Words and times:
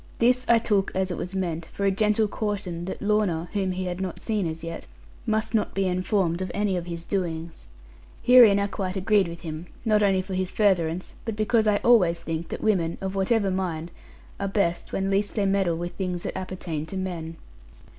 This 0.17 0.47
I 0.49 0.57
took, 0.57 0.91
as 0.95 1.11
it 1.11 1.17
was 1.17 1.35
meant, 1.35 1.67
for 1.67 1.85
a 1.85 1.91
gentle 1.91 2.27
caution 2.27 2.85
that 2.85 3.03
Lorna 3.03 3.49
(whom 3.53 3.73
he 3.73 3.83
had 3.85 4.01
not 4.01 4.19
seen 4.19 4.47
as 4.47 4.63
yet) 4.63 4.87
must 5.27 5.53
not 5.53 5.75
be 5.75 5.85
informed 5.85 6.41
of 6.41 6.49
any 6.55 6.75
of 6.75 6.87
his 6.87 7.03
doings. 7.03 7.67
Herein 8.23 8.57
I 8.57 8.65
quite 8.65 8.95
agreed 8.97 9.27
with 9.27 9.41
him; 9.41 9.67
not 9.85 10.01
only 10.01 10.23
for 10.23 10.33
his 10.33 10.49
furtherance, 10.49 11.13
but 11.23 11.35
because 11.35 11.67
I 11.67 11.77
always 11.83 12.21
think 12.23 12.47
that 12.49 12.61
women, 12.63 12.97
of 12.99 13.13
whatever 13.13 13.51
mind, 13.51 13.91
are 14.39 14.47
best 14.47 14.91
when 14.91 15.11
least 15.11 15.35
they 15.35 15.45
meddle 15.45 15.77
with 15.77 15.91
the 15.91 15.97
things 15.97 16.23
that 16.23 16.35
appertain 16.35 16.87
to 16.87 16.97
men. 16.97 17.37